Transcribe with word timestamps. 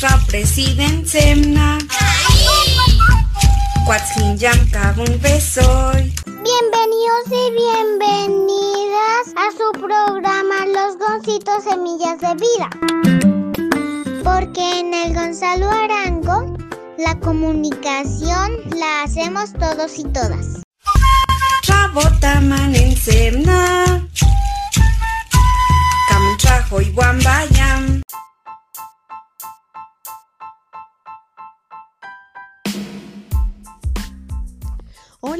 Tra 0.00 0.18
president 0.26 1.06
semna. 1.06 1.76
Cuatzin 3.84 4.38
un 4.96 5.20
besoy. 5.20 6.14
Bienvenidos 6.24 7.26
y 7.26 7.50
bienvenidas 7.52 9.24
a 9.36 9.50
su 9.52 9.78
programa 9.78 10.64
Los 10.74 10.96
Goncitos 10.96 11.64
Semillas 11.64 12.18
de 12.18 12.34
Vida. 12.36 12.70
Porque 14.24 14.80
en 14.80 14.94
el 14.94 15.12
Gonzalo 15.12 15.68
Arango 15.68 16.56
la 16.96 17.20
comunicación 17.20 18.52
la 18.78 19.02
hacemos 19.02 19.52
todos 19.52 19.98
y 19.98 20.04
todas. 20.04 20.62
Trabotaman 21.66 22.74
en 22.74 22.96
semna. 22.96 24.08
Kamtrajo 26.08 26.80
y 26.80 26.88
Wambayam. 26.92 28.00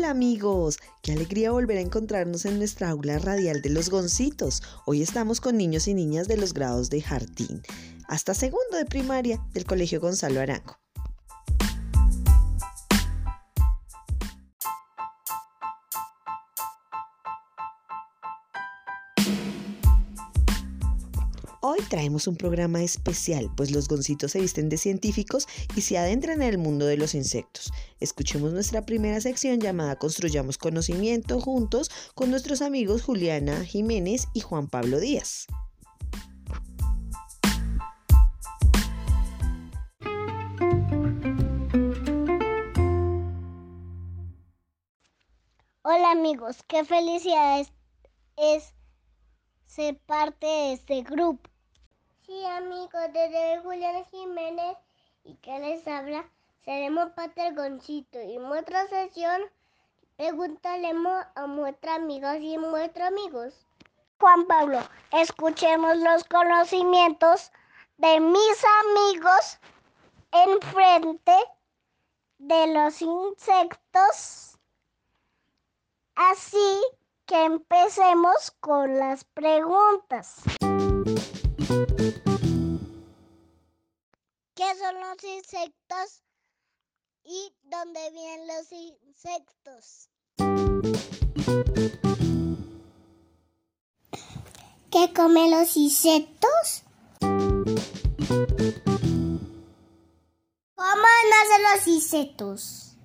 Hola 0.01 0.13
amigos, 0.13 0.79
qué 1.03 1.13
alegría 1.13 1.51
volver 1.51 1.77
a 1.77 1.83
encontrarnos 1.83 2.47
en 2.47 2.57
nuestra 2.57 2.89
aula 2.89 3.19
radial 3.19 3.61
de 3.61 3.69
los 3.69 3.91
Goncitos. 3.91 4.63
Hoy 4.87 5.03
estamos 5.03 5.43
con 5.43 5.59
niños 5.59 5.89
y 5.89 5.93
niñas 5.93 6.27
de 6.27 6.39
los 6.39 6.55
grados 6.55 6.89
de 6.89 7.03
jardín 7.03 7.61
hasta 8.09 8.33
segundo 8.33 8.79
de 8.79 8.87
primaria 8.87 9.45
del 9.53 9.67
Colegio 9.67 10.01
Gonzalo 10.01 10.41
Arango. 10.41 10.80
Traemos 21.91 22.29
un 22.29 22.37
programa 22.37 22.83
especial, 22.83 23.51
pues 23.57 23.73
los 23.73 23.89
goncitos 23.89 24.31
se 24.31 24.41
visten 24.41 24.71
de 24.71 24.79
científicos 24.79 25.47
y 25.77 25.83
se 25.83 25.99
adentran 25.99 26.41
en 26.41 26.49
el 26.49 26.57
mundo 26.57 26.87
de 26.87 26.97
los 26.97 27.15
insectos. 27.15 27.71
Escuchemos 27.99 28.53
nuestra 28.53 28.87
primera 28.87 29.21
sección 29.21 29.61
llamada 29.61 29.99
Construyamos 29.99 30.57
conocimiento 30.57 31.41
juntos 31.41 31.91
con 32.15 32.31
nuestros 32.31 32.63
amigos 32.63 33.03
Juliana 33.03 33.65
Jiménez 33.65 34.29
y 34.33 34.41
Juan 34.41 34.69
Pablo 34.69 35.01
Díaz. 35.01 35.47
Hola 45.83 46.13
amigos, 46.13 46.59
qué 46.69 46.85
felicidad 46.85 47.67
es, 48.37 48.75
ser 49.67 49.99
parte 50.07 50.47
de 50.47 50.73
este 50.75 51.03
grupo. 51.03 51.50
Sí, 52.31 52.47
amigos, 52.47 53.13
desde 53.13 53.59
Julián 53.59 54.05
Jiménez 54.05 54.79
y 55.25 55.35
que 55.39 55.59
les 55.59 55.85
habla, 55.89 56.25
seremos 56.65 57.09
Goncito 57.57 58.23
y 58.23 58.37
en 58.37 58.45
otra 58.45 58.87
sesión 58.87 59.43
preguntaremos 60.17 61.25
a 61.35 61.49
nuestros 61.49 61.97
amigos 61.97 62.37
y 62.39 62.57
nuestros 62.57 63.09
amigos. 63.09 63.67
Juan 64.21 64.47
Pablo, 64.47 64.79
escuchemos 65.11 65.97
los 65.97 66.23
conocimientos 66.23 67.51
de 67.97 68.21
mis 68.21 68.65
amigos 68.85 69.59
enfrente 70.31 71.35
de 72.39 72.67
los 72.69 73.03
insectos. 73.03 74.57
Así 76.15 76.81
que 77.27 77.45
empecemos 77.45 78.53
con 78.61 79.01
las 79.01 79.25
preguntas. 79.25 80.45
¿Qué 81.71 81.77
son 84.77 84.99
los 84.99 85.23
insectos 85.23 86.25
y 87.23 87.55
dónde 87.63 88.11
vienen 88.11 88.49
los 88.49 88.73
insectos? 88.73 90.09
¿Qué 94.91 95.13
comen 95.15 95.53
los 95.53 95.77
insectos? 95.77 96.83
¿Cómo 100.75 101.07
nacen 101.31 101.63
los 101.73 101.87
insectos? 101.87 102.97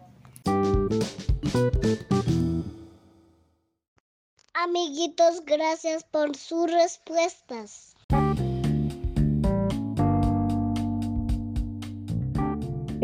Amiguitos, 4.55 5.45
gracias 5.45 6.03
por 6.05 6.35
sus 6.35 6.71
respuestas. 6.71 7.95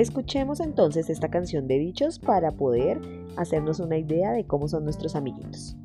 Escuchemos 0.02 0.62
entonces 0.62 1.12
esta 1.12 1.30
canción 1.30 1.68
de 1.68 1.78
bichos 1.78 2.18
para 2.18 2.50
poder 2.54 3.00
hacernos 3.38 3.80
una 3.80 4.00
idea 4.00 4.32
de 4.32 4.48
cómo 4.48 4.68
son 4.68 4.84
nuestros 4.84 5.16
amiguitos. 5.16 5.76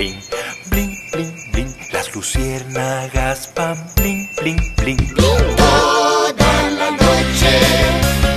Bling, 0.00 0.96
bling, 1.10 1.50
bling, 1.52 1.74
las 1.92 2.14
luciérnagas 2.14 3.48
pan, 3.48 3.76
bling, 3.96 4.26
bling, 4.40 4.60
bling, 4.76 4.96
bling. 4.96 5.56
Toda 5.56 6.70
la 6.78 6.90
noche, 6.90 7.52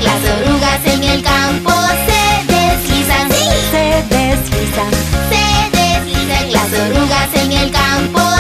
las 0.02 0.22
orugas 0.36 0.86
en 0.86 1.04
el 1.04 1.24
campo 1.24 1.72
se 2.08 2.54
deslizan, 2.54 3.30
se 3.72 3.86
deslizan, 4.16 4.92
se 5.32 5.44
deslizan, 5.78 6.52
las 6.52 6.74
orugas 6.74 7.30
en 7.36 7.52
el 7.54 7.72
campo 7.72 8.33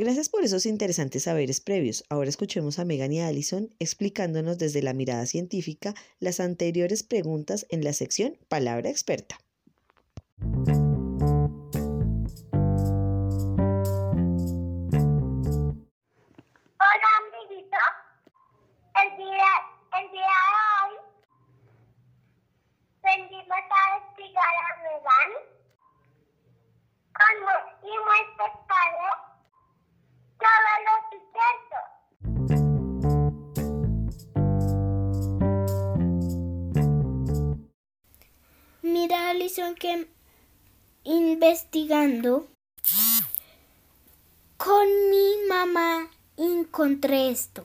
Gracias 0.00 0.28
por 0.28 0.44
esos 0.44 0.64
interesantes 0.64 1.24
saberes 1.24 1.60
previos. 1.60 2.04
Ahora 2.08 2.28
escuchemos 2.28 2.78
a 2.78 2.84
Megan 2.84 3.12
y 3.12 3.20
Allison 3.20 3.74
explicándonos 3.80 4.56
desde 4.56 4.80
la 4.80 4.92
mirada 4.92 5.26
científica 5.26 5.92
las 6.20 6.38
anteriores 6.38 7.02
preguntas 7.02 7.66
en 7.68 7.82
la 7.82 7.92
sección 7.92 8.38
Palabra 8.48 8.90
Experta. 8.90 9.40
Hola, 10.40 10.68
amiguito. 17.18 17.78
El 19.02 19.16
día, 19.16 19.50
el 19.98 20.06
día 20.12 20.36
de 20.46 20.62
hoy 20.78 20.94
venimos 23.02 23.50
a 23.50 23.98
explicar 23.98 24.54
a 24.62 24.76
Megan 24.78 25.30
y 27.82 27.90
nuestros 28.06 28.52
Mira, 38.82 39.30
Alison, 39.30 39.74
que 39.74 40.08
investigando 41.04 42.46
con 44.56 44.86
mi 45.10 45.46
mamá 45.48 46.10
encontré 46.36 47.30
esto. 47.30 47.64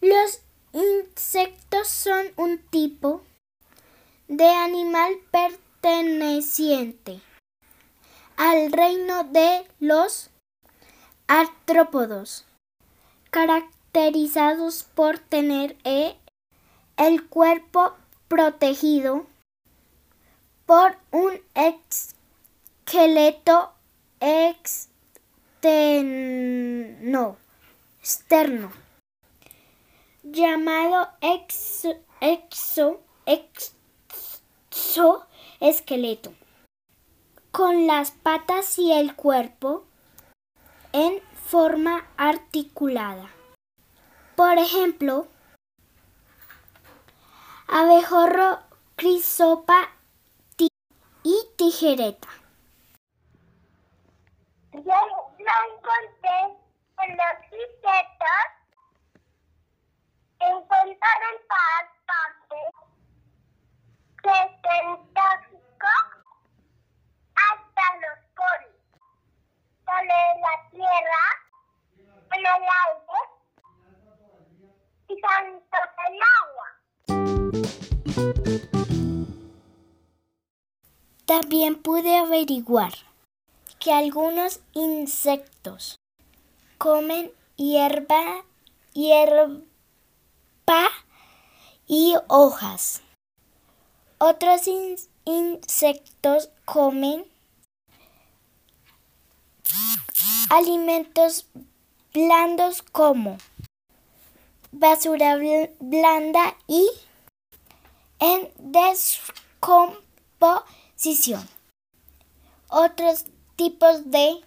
Los 0.00 0.42
insectos 0.72 1.88
son 1.88 2.26
un 2.36 2.58
tipo 2.58 3.22
de 4.28 4.48
animal 4.48 5.18
perteneciente 5.30 7.20
al 8.36 8.70
reino 8.70 9.24
de 9.24 9.66
los 9.80 10.30
artrópodos, 11.28 12.44
caracterizados 13.30 14.82
por 14.82 15.18
tener 15.18 15.76
eh, 15.84 16.16
el 16.96 17.26
cuerpo 17.28 17.94
protegido 18.26 19.26
por 20.66 20.96
un 21.12 21.40
esqueleto 22.84 23.72
externo, 24.20 24.88
externo 28.00 28.72
llamado 30.22 31.08
exo, 31.20 31.94
exo, 32.20 33.00
exoesqueleto, 34.70 36.34
con 37.50 37.86
las 37.86 38.10
patas 38.10 38.78
y 38.78 38.92
el 38.92 39.14
cuerpo 39.14 39.87
en 40.92 41.20
forma 41.46 42.06
articulada. 42.16 43.30
Por 44.36 44.58
ejemplo, 44.58 45.28
abejorro, 47.66 48.58
crisopa 48.96 49.88
y 51.24 51.36
tijereta. 51.56 52.28
Yo 54.72 54.80
lo 54.82 55.54
encontré 55.70 56.40
en 57.02 57.16
los 57.16 57.38
insectos, 57.52 58.40
encontraron 60.40 61.34
todas 61.48 61.88
partes, 62.06 62.68
desde 64.22 64.74
el 64.92 65.08
hasta 67.34 67.96
los 68.00 68.27
sobre 69.88 70.20
la 70.44 70.54
tierra, 70.70 71.24
en 72.34 72.40
el 72.40 72.62
aire 72.84 73.18
y 75.08 75.14
tanto 75.20 75.78
el 76.08 76.14
agua. 76.38 76.68
También 81.24 81.72
pude 81.82 82.18
averiguar 82.18 82.92
que 83.78 83.92
algunos 83.92 84.60
insectos 84.74 85.96
comen 86.78 87.32
hierba, 87.56 88.44
hierba 88.92 89.60
y 91.86 92.14
hojas. 92.28 93.02
Otros 94.18 94.66
in- 94.68 94.96
insectos 95.24 96.50
comen 96.64 97.24
alimentos 100.50 101.46
blandos 102.12 102.82
como 102.82 103.38
basura 104.72 105.36
bl- 105.36 105.70
blanda 105.80 106.56
y 106.66 106.88
en 108.18 108.50
descomposición. 108.58 111.48
Otros 112.68 113.24
tipos 113.56 114.10
de 114.10 114.42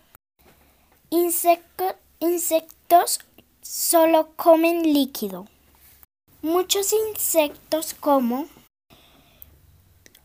insecto- 1.10 1.96
insectos 2.20 3.20
solo 3.62 4.34
comen 4.36 4.94
líquido. 4.94 5.48
Muchos 6.42 6.94
insectos 6.94 7.94
como 7.94 8.48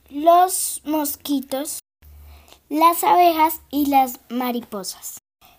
los 0.09 0.81
mosquitos, 0.85 1.81
las 2.69 3.05
abejas 3.05 3.61
y 3.71 3.87
las 3.87 4.19
mariposas 4.29 5.19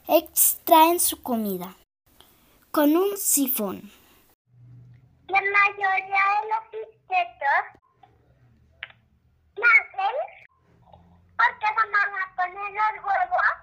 extraen 0.10 1.00
su 1.00 1.22
comida 1.24 1.76
con 2.72 2.96
un 2.98 3.18
sifón. 3.18 3.90
La 5.28 5.40
mayoría 5.40 6.24
de 6.36 6.50
los 6.50 6.64
insectos 6.74 7.64
nacen 9.56 10.16
porque 11.38 11.66
la 11.76 11.86
mamá 11.86 12.34
pone 12.36 12.72
los 12.72 13.06
huevos 13.06 13.56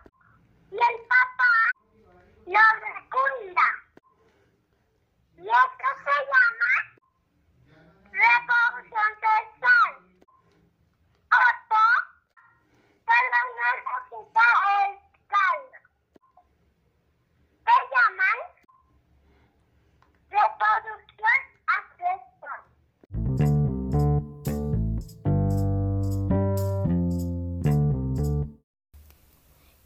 y 0.70 0.76
el 0.76 0.96
papá 1.06 1.54
los 2.46 2.74
fecunda. 2.80 3.68
Y 5.36 5.42
esto 5.42 5.88
se 6.04 6.16
llama 6.32 6.72
reproducción 8.10 9.10
sexual. 9.20 10.03
Solo 13.06 13.38
necesita 13.60 14.44
el 14.80 14.92
caldo. 15.28 15.78
Se 17.64 17.76
llaman 17.92 18.38
reproducción 20.30 21.40
asexual. 21.78 22.62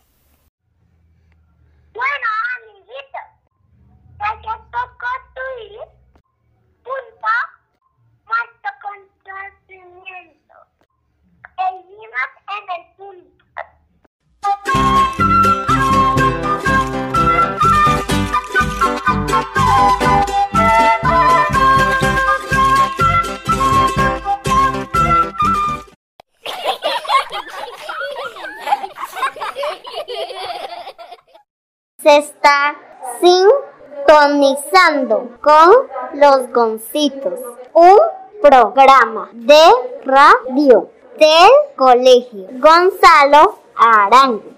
Bueno, 1.94 2.26
amiguitos, 2.58 3.26
ya 4.18 4.38
que 4.42 4.48
poco 4.70 4.98
construir 5.00 5.88
punto 6.82 7.32
muerto 8.26 8.68
conocimiento. 8.82 10.54
Seguimos 11.56 12.30
en 12.52 12.64
el 12.76 12.84
punto. 12.96 13.44
Sintonizando 34.44 35.38
con 35.40 35.70
los 36.14 36.52
goncitos. 36.52 37.40
Un 37.72 37.96
programa 38.42 39.30
de 39.32 39.60
radio 40.04 40.90
del 41.18 41.50
colegio 41.76 42.48
Gonzalo 42.52 43.60
Arango. 43.76 44.52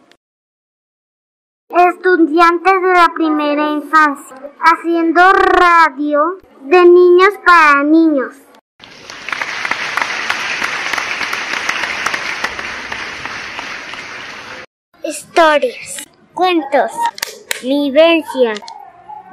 Estudiantes 1.69 2.73
de 2.73 2.93
la 2.93 3.09
primera 3.15 3.71
infancia, 3.73 4.37
haciendo 4.61 5.21
radio 5.33 6.39
de 6.63 6.85
niños 6.85 7.35
para 7.45 7.83
niños. 7.83 8.35
Historias, 15.03 16.05
cuentos, 16.35 16.93
Vivencia. 17.63 18.55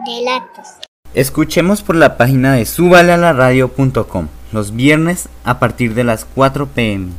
Relatos. 0.06 0.78
Escuchemos 1.14 1.82
por 1.82 1.96
la 1.96 2.18
página 2.18 2.54
de 2.54 2.66
subalealaradio.com 2.66 4.28
los 4.52 4.76
viernes 4.76 5.30
a 5.44 5.60
partir 5.60 5.94
de 5.94 6.04
las 6.04 6.26
4 6.26 6.68
pm. 6.68 7.12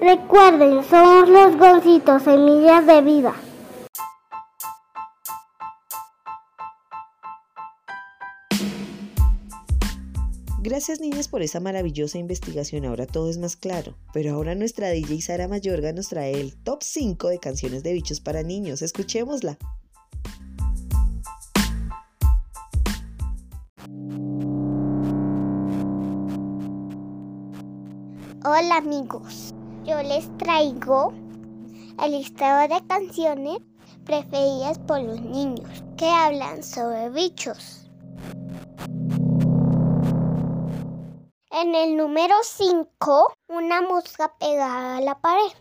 Recuerden, 0.00 0.84
somos 0.88 1.28
los 1.28 1.56
golcitos, 1.56 2.22
semillas 2.22 2.86
de 2.86 3.02
vida. 3.02 3.32
Gracias 10.66 10.98
niñas 10.98 11.28
por 11.28 11.42
esa 11.42 11.60
maravillosa 11.60 12.18
investigación, 12.18 12.86
ahora 12.86 13.06
todo 13.06 13.30
es 13.30 13.38
más 13.38 13.54
claro. 13.54 13.94
Pero 14.12 14.34
ahora 14.34 14.56
nuestra 14.56 14.88
DJ 14.88 15.20
Sara 15.20 15.46
Mayorga 15.46 15.92
nos 15.92 16.08
trae 16.08 16.40
el 16.40 16.56
top 16.56 16.82
5 16.82 17.28
de 17.28 17.38
canciones 17.38 17.84
de 17.84 17.92
bichos 17.92 18.18
para 18.18 18.42
niños. 18.42 18.82
Escuchémosla. 18.82 19.58
Hola 28.44 28.78
amigos, 28.78 29.54
yo 29.84 30.02
les 30.02 30.36
traigo 30.36 31.12
el 32.02 32.10
listado 32.10 32.74
de 32.74 32.84
canciones 32.88 33.58
preferidas 34.04 34.80
por 34.80 35.00
los 35.00 35.20
niños 35.20 35.84
que 35.96 36.08
hablan 36.08 36.64
sobre 36.64 37.08
bichos. 37.10 37.86
En 41.58 41.74
el 41.74 41.96
número 41.96 42.34
5, 42.42 43.32
una 43.48 43.80
mosca 43.80 44.30
pegada 44.38 44.98
a 44.98 45.00
la 45.00 45.14
pared. 45.18 45.52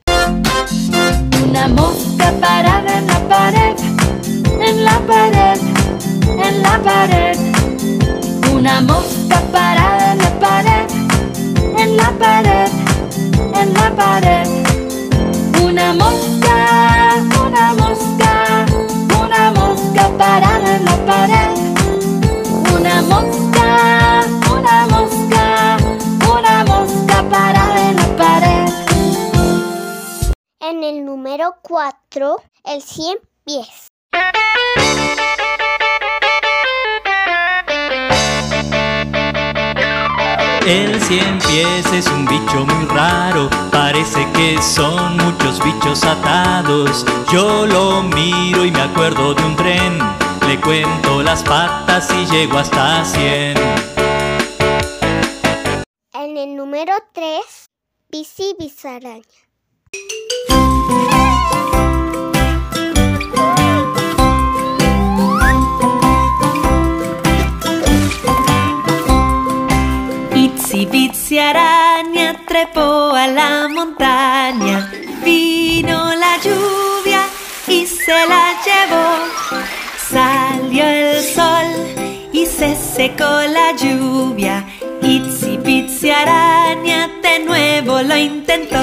Una 1.47 1.69
mosca 1.69 2.33
parada 2.41 2.97
en 2.97 3.07
la 3.07 3.19
pared, 3.29 3.75
en 4.59 4.83
la 4.83 4.99
pared, 5.07 5.57
en 6.27 6.61
la 6.61 6.81
pared. 6.83 7.37
Una 8.53 8.81
mosca 8.81 9.39
parada 9.53 10.11
en 10.11 10.17
la 10.17 10.39
pared, 10.41 10.89
en 11.77 11.95
la 11.95 12.11
pared, 12.19 12.71
en 13.53 13.73
la 13.73 13.95
pared. 13.95 14.47
Una 15.63 15.93
mosca, 15.93 17.15
una 17.47 17.73
mosca, 17.73 18.65
una 19.23 19.51
mosca 19.51 20.09
parada 20.17 20.44
el 30.89 31.03
número 31.03 31.55
4, 31.63 32.35
el 32.65 32.81
100 32.81 33.17
pies. 33.43 33.87
El 40.67 41.01
cien 41.01 41.39
pies 41.39 41.91
es 41.91 42.07
un 42.07 42.25
bicho 42.25 42.65
muy 42.65 42.85
raro, 42.85 43.49
parece 43.71 44.27
que 44.33 44.61
son 44.61 45.17
muchos 45.17 45.63
bichos 45.63 46.03
atados. 46.03 47.05
Yo 47.31 47.65
lo 47.65 48.03
miro 48.03 48.63
y 48.63 48.71
me 48.71 48.81
acuerdo 48.81 49.33
de 49.33 49.43
un 49.43 49.55
tren, 49.55 49.99
le 50.47 50.59
cuento 50.61 51.23
las 51.23 51.43
patas 51.43 52.11
y 52.11 52.25
llego 52.27 52.59
hasta 52.59 53.03
cien. 53.05 53.57
En 56.13 56.37
el 56.37 56.55
número 56.55 56.93
3, 57.13 57.69
bici 58.09 58.55
bisaraña. 58.59 59.44
Itsy 70.35 70.85
bitsy 70.85 71.39
araña 71.39 72.35
trepó 72.47 73.13
a 73.15 73.27
la 73.27 73.67
montaña, 73.69 74.91
vino 75.23 76.13
la 76.15 76.37
lluvia 76.43 77.23
y 77.67 77.85
se 77.85 78.11
la 78.11 78.53
llevó. 78.65 79.07
Salió 80.09 80.83
el 80.85 81.23
sol 81.23 81.67
y 82.33 82.45
se 82.45 82.75
secó 82.75 83.23
la 83.57 83.71
lluvia. 83.75 84.65
Itsy 85.01 85.57
bitsy 85.57 86.09
araña 86.09 87.09
de 87.23 87.39
nuevo 87.45 88.01
lo 88.01 88.17
intentó. 88.17 88.74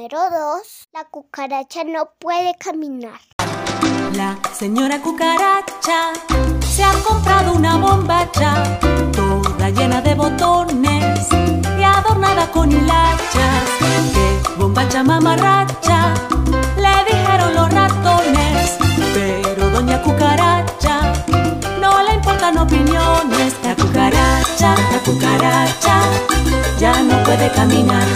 Número 0.00 0.30
2, 0.30 0.88
la 0.94 1.04
cucaracha 1.10 1.84
no 1.84 2.12
puede 2.18 2.54
caminar. 2.56 3.20
La 4.14 4.38
señora 4.50 4.98
cucaracha 5.02 6.14
se 6.66 6.82
ha 6.82 6.92
comprado 7.06 7.52
una 7.52 7.76
bombacha, 7.76 8.80
toda 9.12 9.68
llena 9.68 10.00
de 10.00 10.14
botones 10.14 11.28
y 11.78 11.82
adornada 11.82 12.50
con 12.50 12.72
hilachas. 12.72 13.68
¡Qué 14.14 14.40
bombacha 14.56 15.02
mamarracha! 15.02 16.14
La 24.60 25.00
cucaracha 25.06 26.02
ya 26.78 26.92
no 27.02 27.22
puede 27.24 27.50
caminar 27.52 28.06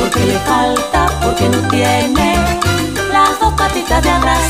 porque 0.00 0.26
le 0.26 0.38
falta, 0.40 1.06
porque 1.22 1.48
no 1.48 1.68
tiene 1.68 2.34
las 3.12 3.38
dos 3.38 3.54
patitas 3.54 4.02
de 4.02 4.10
atrás. 4.10 4.42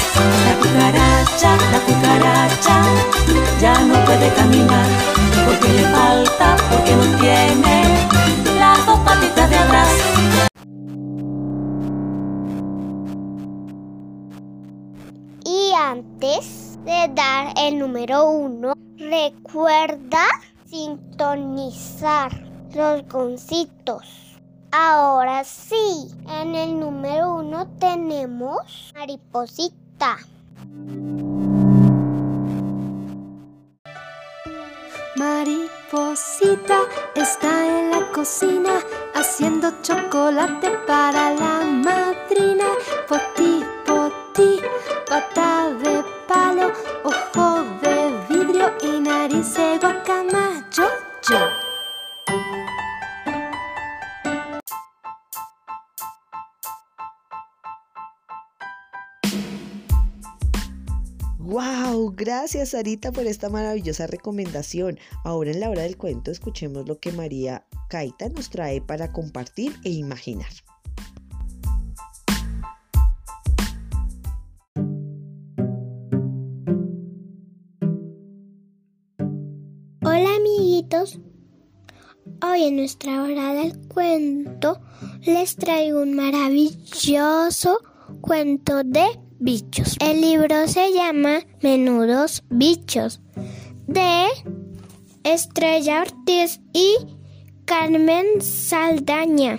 La 0.46 0.54
cucaracha, 0.56 1.56
la 1.70 1.80
cucaracha 1.80 2.82
ya 3.60 3.78
no 3.80 4.02
puede 4.06 4.32
caminar 4.32 4.86
porque 5.44 5.68
le 5.68 5.82
falta, 5.82 6.56
porque 6.70 6.96
no 6.96 7.18
tiene 7.20 8.08
las 8.58 8.86
dos 8.86 8.98
patitas 9.00 9.50
de 9.50 9.56
atrás. 9.56 9.88
Y 15.44 15.72
antes 15.74 16.78
de 16.86 17.10
dar 17.14 17.52
el 17.58 17.78
número 17.78 18.24
1, 18.30 18.72
recuerda 18.96 20.24
sintonizar 20.74 22.32
los 22.74 23.06
goncitos. 23.08 24.40
Ahora 24.72 25.44
sí, 25.44 26.10
en 26.28 26.56
el 26.56 26.80
número 26.80 27.34
1 27.34 27.68
tenemos 27.78 28.90
mariposita. 28.92 30.16
Mariposita 35.14 36.80
está 37.14 37.52
en 37.68 37.92
la 37.92 38.10
cocina 38.10 38.72
haciendo 39.14 39.70
chocolate 39.82 40.70
para 40.88 41.34
la 41.34 41.60
madrina. 41.60 42.66
Poti, 43.08 43.62
poti, 43.86 44.60
pata 45.08 45.70
de 45.70 46.04
palo, 46.26 46.72
Gracias 62.44 62.68
Sarita 62.68 63.10
por 63.10 63.26
esta 63.26 63.48
maravillosa 63.48 64.06
recomendación. 64.06 64.98
Ahora 65.24 65.50
en 65.50 65.60
la 65.60 65.70
hora 65.70 65.80
del 65.80 65.96
cuento 65.96 66.30
escuchemos 66.30 66.86
lo 66.86 66.98
que 67.00 67.10
María 67.10 67.64
Caita 67.88 68.28
nos 68.28 68.50
trae 68.50 68.82
para 68.82 69.12
compartir 69.12 69.72
e 69.82 69.88
imaginar. 69.88 70.50
Hola 80.02 80.36
amiguitos, 80.36 81.18
hoy 82.42 82.64
en 82.64 82.76
nuestra 82.76 83.22
hora 83.22 83.54
del 83.54 83.88
cuento 83.88 84.82
les 85.22 85.56
traigo 85.56 86.02
un 86.02 86.12
maravilloso 86.12 87.78
cuento 88.20 88.84
de 88.84 89.23
bichos. 89.44 89.96
El 90.00 90.22
libro 90.22 90.66
se 90.68 90.92
llama 90.94 91.40
Menudos 91.60 92.42
Bichos 92.48 93.20
de 93.86 94.26
Estrella 95.22 96.00
Ortiz 96.00 96.60
y 96.72 96.96
Carmen 97.66 98.40
Saldaña. 98.40 99.58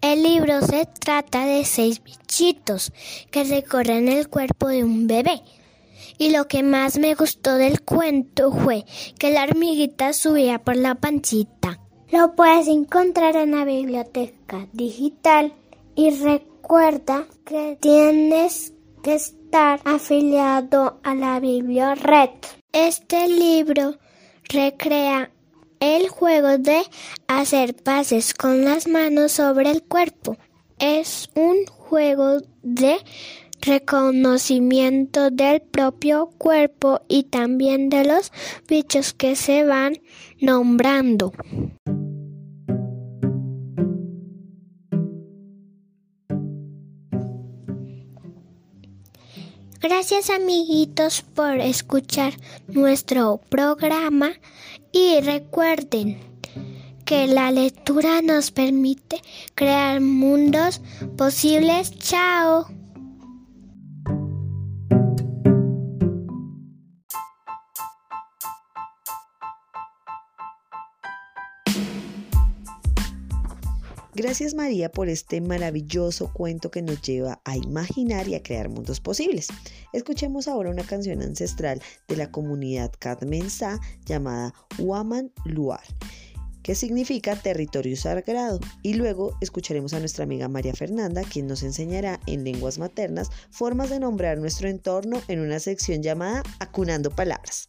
El 0.00 0.24
libro 0.24 0.60
se 0.62 0.84
trata 0.86 1.46
de 1.46 1.64
seis 1.64 2.02
bichitos 2.02 2.92
que 3.30 3.44
recorren 3.44 4.08
el 4.08 4.28
cuerpo 4.28 4.66
de 4.66 4.82
un 4.82 5.06
bebé. 5.06 5.42
Y 6.18 6.30
lo 6.30 6.48
que 6.48 6.64
más 6.64 6.98
me 6.98 7.14
gustó 7.14 7.54
del 7.54 7.82
cuento 7.82 8.50
fue 8.50 8.84
que 9.16 9.30
la 9.30 9.44
hormiguita 9.44 10.12
subía 10.12 10.58
por 10.58 10.76
la 10.76 10.96
pancita 10.96 11.80
Lo 12.10 12.34
puedes 12.34 12.66
encontrar 12.66 13.36
en 13.36 13.52
la 13.52 13.64
biblioteca 13.64 14.66
digital 14.72 15.54
y 15.94 16.10
recuerda 16.10 17.26
que 17.44 17.78
tienes 17.80 18.72
que 19.02 19.14
estar 19.14 19.80
afiliado 19.84 21.00
a 21.02 21.14
la 21.14 21.40
Red. 21.40 22.30
Este 22.72 23.28
libro 23.28 23.98
recrea 24.48 25.30
el 25.80 26.08
juego 26.08 26.58
de 26.58 26.82
hacer 27.26 27.74
pases 27.74 28.34
con 28.34 28.64
las 28.64 28.86
manos 28.86 29.32
sobre 29.32 29.70
el 29.70 29.82
cuerpo. 29.82 30.36
Es 30.78 31.28
un 31.34 31.66
juego 31.66 32.38
de 32.62 32.98
reconocimiento 33.60 35.30
del 35.30 35.60
propio 35.60 36.30
cuerpo 36.38 37.00
y 37.08 37.24
también 37.24 37.88
de 37.88 38.04
los 38.04 38.32
bichos 38.68 39.12
que 39.12 39.36
se 39.36 39.64
van 39.64 40.00
nombrando. 40.40 41.32
Gracias 49.82 50.30
amiguitos 50.30 51.22
por 51.22 51.58
escuchar 51.58 52.34
nuestro 52.68 53.40
programa 53.48 54.30
y 54.92 55.18
recuerden 55.20 56.20
que 57.04 57.26
la 57.26 57.50
lectura 57.50 58.22
nos 58.22 58.52
permite 58.52 59.20
crear 59.56 60.00
mundos 60.00 60.80
posibles. 61.16 61.98
Chao. 61.98 62.68
Gracias 74.14 74.52
María 74.54 74.90
por 74.90 75.08
este 75.08 75.40
maravilloso 75.40 76.30
cuento 76.34 76.70
que 76.70 76.82
nos 76.82 77.00
lleva 77.00 77.40
a 77.46 77.56
imaginar 77.56 78.28
y 78.28 78.34
a 78.34 78.42
crear 78.42 78.68
mundos 78.68 79.00
posibles. 79.00 79.48
Escuchemos 79.94 80.48
ahora 80.48 80.70
una 80.70 80.84
canción 80.84 81.22
ancestral 81.22 81.80
de 82.08 82.16
la 82.16 82.30
comunidad 82.30 82.92
Kadmensa 82.98 83.80
llamada 84.04 84.52
Waman 84.78 85.32
Luar 85.46 85.80
que 86.62 86.74
significa 86.74 87.36
territorio 87.36 87.96
sagrado. 87.96 88.60
Y 88.82 88.94
luego 88.94 89.36
escucharemos 89.40 89.94
a 89.94 89.98
nuestra 89.98 90.24
amiga 90.24 90.46
María 90.46 90.74
Fernanda, 90.74 91.22
quien 91.22 91.46
nos 91.46 91.62
enseñará 91.62 92.20
en 92.26 92.44
lenguas 92.44 92.78
maternas 92.78 93.30
formas 93.50 93.90
de 93.90 93.98
nombrar 93.98 94.38
nuestro 94.38 94.68
entorno 94.68 95.20
en 95.28 95.40
una 95.40 95.58
sección 95.58 96.02
llamada 96.02 96.42
Acunando 96.60 97.10
Palabras. 97.10 97.68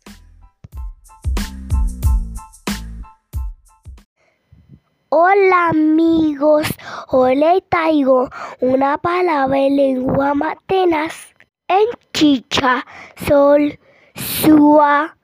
Hola 5.16 5.68
amigos, 5.68 6.66
hoy 7.10 7.36
traigo 7.70 8.32
una 8.62 8.98
palabra 8.98 9.60
en 9.60 9.76
lengua 9.76 10.34
matenas. 10.34 11.36
En 11.68 11.86
chicha, 12.14 12.84
sol, 13.28 13.78
sua, 14.16 15.16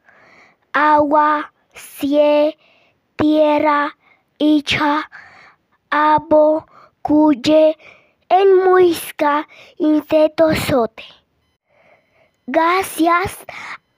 agua, 0.73 1.51
cie, 1.73 2.55
tierra, 3.15 3.97
icha, 4.37 5.09
abo, 5.89 6.67
cuye, 7.01 7.75
en 8.29 8.57
muisca, 8.57 9.47
sote. 10.53 11.03
Gracias 12.45 13.39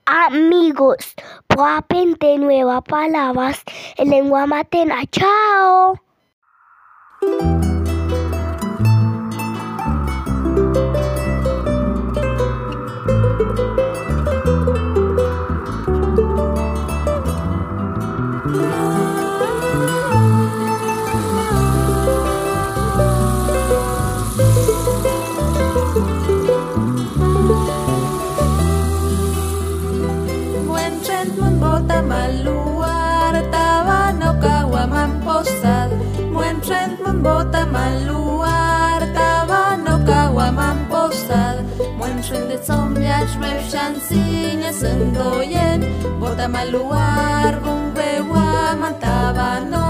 amigos 0.06 1.14
por 1.46 1.68
aprender 1.68 2.38
nuevas 2.38 2.82
palabras 2.82 3.62
en 3.96 4.10
lengua 4.10 4.46
materna. 4.46 5.02
Chao. 5.10 6.00
Bota 37.22 37.66
maluar 37.66 39.00
tawa 39.14 39.76
no 39.78 39.98
kawa 40.06 40.50
mamposad 40.50 41.62
Muentren 41.98 42.48
de 42.50 42.58
zombias 42.58 43.30
refshan 43.38 43.94
sinya 44.06 44.72
sendoyen. 44.72 45.80
Bota 46.20 46.46
maluar 46.48 47.52
bumbewa 47.62 48.74
mantaba 48.80 49.60
no 49.70 49.88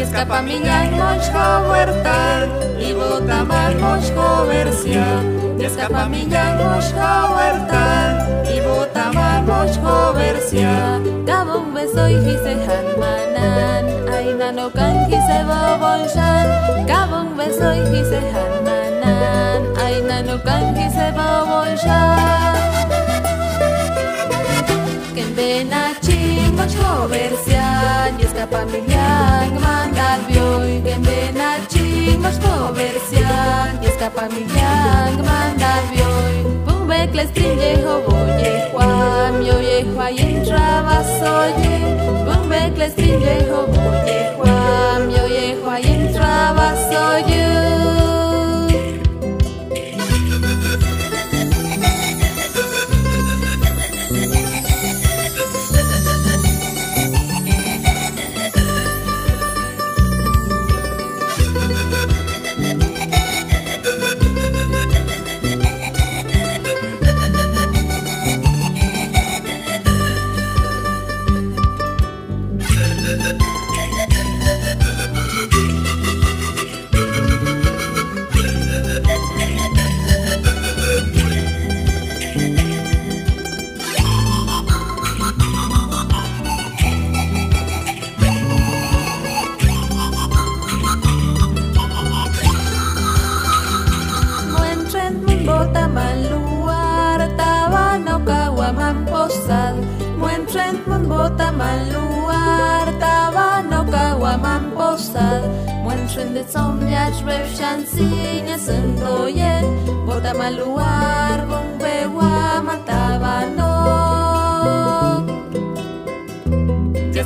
Escapa 0.00 0.38
minyan 0.42 0.90
mochko 0.98 1.46
huertal 1.68 2.42
y 2.80 2.90
bota 2.92 3.44
mal 3.44 3.74
mochko 3.82 4.46
versia 4.48 5.08
Escapa 5.66 6.08
minyan 6.08 6.58
mochko 6.58 7.10
huertal 7.34 8.12
y 8.54 8.56
bota 8.66 8.89
mal 9.50 9.66
mochko 9.66 10.14
versia 10.14 11.00
Gabon 11.26 11.74
beso 11.74 12.08
y 12.08 12.16
hise 12.24 12.54
hanmanan 12.66 13.90
no 14.54 14.70
kan 14.70 15.06
kise 15.06 15.38
bobonshan 15.46 16.46
Gabong 16.86 17.36
besoy 17.38 17.78
kise 17.90 18.20
hanmanan. 18.34 19.62
Ay 19.78 20.02
nano 20.02 20.36
kan 20.42 20.74
kise 20.74 21.06
bobonshan 21.14 22.58
Ken 25.14 25.30
bena 25.36 25.94
chimach 26.02 26.74
comercial. 26.74 28.10
Y 28.18 28.22
escapa 28.26 28.66
miliang 28.66 29.54
mandal 29.62 30.20
bioy. 30.26 30.82
Ken 30.84 31.02
bena 36.90 37.24
chimach 37.34 38.04
comercial 38.04 39.40
Y 39.40 39.46
escapa 39.46 39.48
miliang 39.62 39.96
mandal 39.96 41.20
bioy 41.20 41.52
Bumbek 42.26 42.78
les 42.78 42.94
trinjejo 42.94 43.66
boye 43.66 44.18
Juan 44.36 45.10
yo 45.10 45.24
ye 45.28 45.54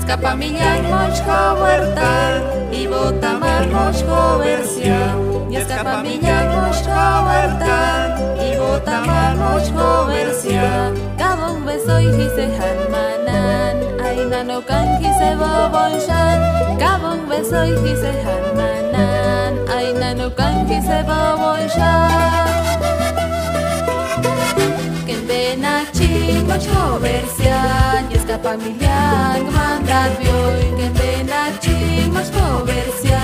Escapamilla 0.05 0.77
y 0.77 0.83
mochco 0.83 1.33
y 2.71 2.87
botamar 2.87 3.67
mochco 3.69 4.39
versia. 4.39 5.17
Y 5.51 5.57
escapamilla 5.57 6.45
y 6.45 6.49
mochco 6.57 6.93
huerta 7.27 8.19
y 8.39 8.59
botamar 8.59 9.35
mochco 9.37 10.07
versia. 10.09 10.93
Un 11.51 11.65
beso 11.65 12.01
y 12.01 12.07
dice 12.09 12.45
Hanmanan, 12.55 13.77
aina 14.05 14.45
no 14.45 14.61
canji 14.67 15.11
se 15.19 15.35
bobolshan. 15.37 16.79
Cabo 16.79 17.15
un 17.15 17.27
beso 17.27 17.65
y 17.65 17.73
dice 17.73 18.13
Hanmanan, 18.27 19.59
aina 19.75 20.15
no 20.15 20.35
canji 20.35 20.83
se 20.83 21.03
bobolshan. 21.03 22.11
Que 25.07 25.15
en 25.15 25.27
venachi 25.27 26.45
versia 27.01 28.04
bersia 28.39 28.55
Yaskapa 28.55 28.57
millamushko 28.59 29.53
mandat 29.55 30.11
bioy 30.19 30.63
Kembena 30.79 31.41
chimochko 31.63 32.67
bersia 32.67 33.23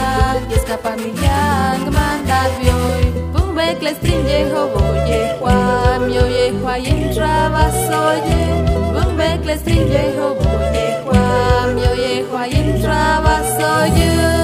Yaskapa 0.51 0.93
millamushko 0.97 1.91
mandat 1.91 2.51
bioy 2.61 3.05
Bumbek 3.33 3.83
les 3.83 3.99
trinjejo 3.99 4.63
boye 4.75 5.21
Juan 5.41 6.07
Mio 6.09 6.27
ye 6.27 6.51
Juan 6.53 7.15
trabas 7.15 7.79
oye. 7.91 8.43
Bumbek 8.95 9.45
les 9.45 9.63
trinjejo 9.63 10.35
boye 10.39 10.87
Juan 11.05 11.75
Mio 11.75 11.93
ye 11.95 12.23
Juan 12.31 12.81
trabas 12.83 13.59
oye 13.59 14.40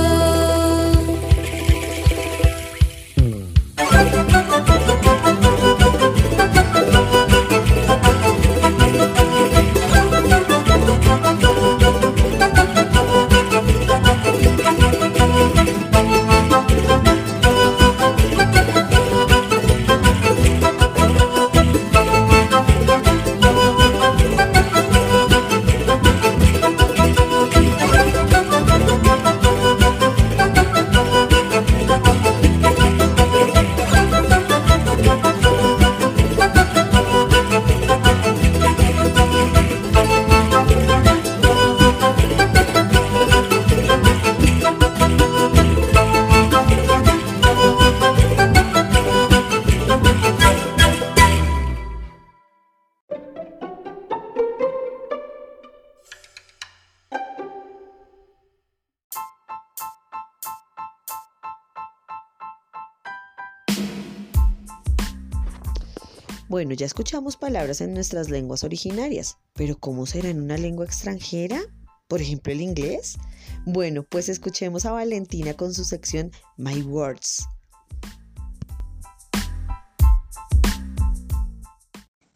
Bueno, 66.56 66.72
ya 66.72 66.86
escuchamos 66.86 67.36
palabras 67.36 67.82
en 67.82 67.92
nuestras 67.92 68.30
lenguas 68.30 68.64
originarias, 68.64 69.36
pero 69.52 69.76
¿cómo 69.78 70.06
será 70.06 70.30
en 70.30 70.40
una 70.40 70.56
lengua 70.56 70.86
extranjera? 70.86 71.60
Por 72.08 72.22
ejemplo, 72.22 72.50
el 72.50 72.62
inglés. 72.62 73.18
Bueno, 73.66 74.04
pues 74.04 74.30
escuchemos 74.30 74.86
a 74.86 74.92
Valentina 74.92 75.52
con 75.52 75.74
su 75.74 75.84
sección 75.84 76.30
My 76.56 76.80
Words. 76.80 77.46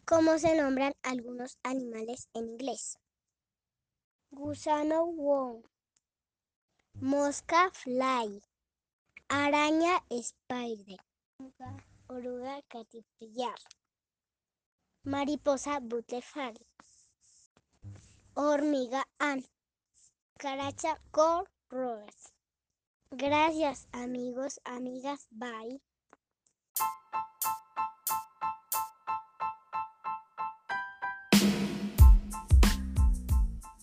¿Cómo 0.05 0.37
se 0.37 0.55
nombran 0.55 0.93
algunos 1.01 1.57
animales 1.63 2.29
en 2.35 2.49
inglés? 2.49 2.99
Gusano 4.29 5.03
worm, 5.03 5.63
mosca 6.99 7.71
fly, 7.73 8.39
araña 9.29 10.03
spider, 10.11 10.99
oruga 12.07 12.61
caterpillar, 12.67 13.57
mariposa 15.03 15.79
butterfly, 15.79 16.53
hormiga 18.35 19.03
ant, 19.19 19.45
caracha 20.37 20.99
corroes. 21.11 22.33
Gracias 23.09 23.87
amigos, 23.91 24.61
amigas, 24.63 25.27
bye. 25.31 25.81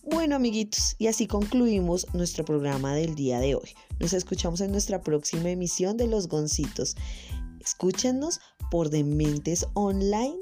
Bueno 0.03 0.35
amiguitos, 0.35 0.95
y 0.97 1.07
así 1.07 1.27
concluimos 1.27 2.07
nuestro 2.13 2.43
programa 2.43 2.95
del 2.95 3.15
día 3.15 3.39
de 3.39 3.55
hoy. 3.55 3.75
Nos 3.99 4.13
escuchamos 4.13 4.61
en 4.61 4.71
nuestra 4.71 5.01
próxima 5.01 5.49
emisión 5.49 5.97
de 5.97 6.07
Los 6.07 6.27
Goncitos. 6.27 6.95
Escúchenos 7.59 8.39
por 8.71 8.89
Dementes 8.89 9.67
Online 9.73 10.39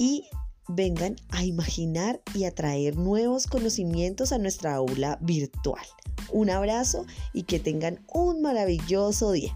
y 0.00 0.24
vengan 0.66 1.16
a 1.28 1.44
imaginar 1.44 2.22
y 2.34 2.44
a 2.44 2.54
traer 2.54 2.96
nuevos 2.96 3.46
conocimientos 3.46 4.32
a 4.32 4.38
nuestra 4.38 4.74
aula 4.74 5.18
virtual. 5.20 5.84
Un 6.32 6.48
abrazo 6.48 7.04
y 7.34 7.42
que 7.42 7.60
tengan 7.60 8.02
un 8.08 8.40
maravilloso 8.40 9.32
día. 9.32 9.54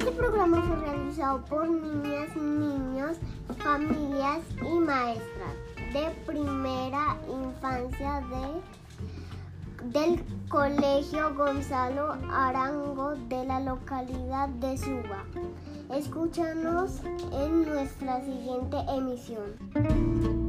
Este 0.00 0.10
programa 0.16 0.62
fue 0.66 0.76
realizado 0.84 1.44
por 1.44 1.70
niñas, 1.70 2.36
niños, 2.36 3.18
familias 3.62 4.40
y 4.62 4.78
maestras 4.80 5.54
de 5.92 6.10
primera 6.26 7.16
infancia 7.28 8.20
de, 8.30 8.85
del 9.84 10.22
Colegio 10.48 11.34
Gonzalo 11.34 12.16
Arango 12.30 13.14
de 13.28 13.44
la 13.44 13.60
localidad 13.60 14.48
de 14.48 14.76
Suba. 14.78 15.24
Escúchanos 15.92 17.00
en 17.32 17.64
nuestra 17.64 18.20
siguiente 18.24 18.76
emisión. 18.88 20.45